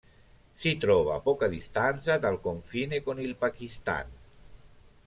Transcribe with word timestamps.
Si 0.55 0.77
trova 0.77 1.17
a 1.17 1.19
poca 1.19 1.47
distanza 1.47 2.17
dal 2.17 2.41
confine 2.41 3.03
con 3.03 3.21
il 3.21 3.35
Pakistan. 3.35 4.09